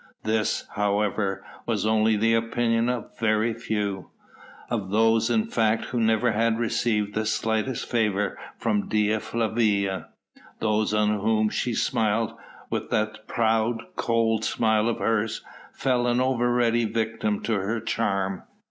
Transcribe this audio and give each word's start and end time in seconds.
This, 0.23 0.65
however, 0.73 1.45
was 1.67 1.85
only 1.85 2.17
the 2.17 2.33
opinion 2.33 2.89
of 2.89 3.19
very 3.19 3.53
few, 3.53 4.09
of 4.67 4.89
those 4.89 5.29
in 5.29 5.45
fact 5.45 5.85
who 5.85 5.99
never 5.99 6.31
had 6.31 6.57
received 6.57 7.13
the 7.13 7.23
slightest 7.23 7.87
favour 7.87 8.35
from 8.57 8.87
Dea 8.89 9.19
Flavia; 9.19 10.07
those 10.57 10.91
on 10.91 11.19
whom 11.19 11.49
she 11.49 11.75
smiled 11.75 12.33
with 12.71 12.89
that 12.89 13.27
proud, 13.27 13.83
cold 13.95 14.43
smile 14.43 14.89
of 14.89 14.97
hers 14.97 15.43
fell 15.71 16.07
an 16.07 16.19
over 16.19 16.51
ready 16.51 16.85
victim 16.85 17.43
to 17.43 17.53
her 17.59 17.79
charm. 17.79 18.41